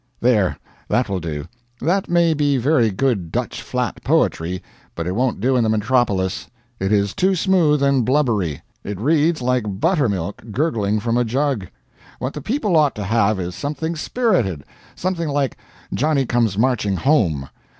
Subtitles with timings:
[0.19, 0.57] There,
[0.87, 1.45] that will do.
[1.79, 4.63] That may be very good Dutch Flat poetry,
[4.95, 6.47] but it won't do in the metropolis.
[6.79, 11.67] It is too smooth and blubbery; it reads like buttermilk gurgling from a jug.
[12.17, 14.63] What the people ought to have is something spirited
[14.95, 15.55] something like
[15.93, 17.47] "Johnny Comes Marching Home."